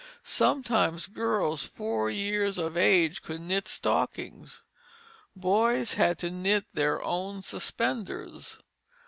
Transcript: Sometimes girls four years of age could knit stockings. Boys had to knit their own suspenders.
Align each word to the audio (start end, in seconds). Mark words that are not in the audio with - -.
Sometimes 0.23 1.05
girls 1.05 1.61
four 1.63 2.09
years 2.09 2.57
of 2.57 2.75
age 2.75 3.21
could 3.21 3.39
knit 3.39 3.67
stockings. 3.67 4.63
Boys 5.35 5.93
had 5.93 6.17
to 6.17 6.31
knit 6.31 6.65
their 6.73 7.03
own 7.03 7.43
suspenders. 7.43 8.57